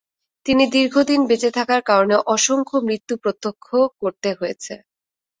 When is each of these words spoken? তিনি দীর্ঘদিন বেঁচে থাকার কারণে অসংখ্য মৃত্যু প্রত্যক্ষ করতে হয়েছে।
তিনি 0.45 0.63
দীর্ঘদিন 0.67 1.21
বেঁচে 1.27 1.49
থাকার 1.57 1.81
কারণে 1.83 2.15
অসংখ্য 2.27 2.77
মৃত্যু 2.87 3.13
প্রত্যক্ষ 3.23 3.67
করতে 4.01 4.29
হয়েছে। 4.33 4.73